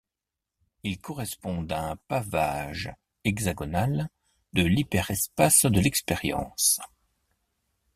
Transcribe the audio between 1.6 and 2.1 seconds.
à un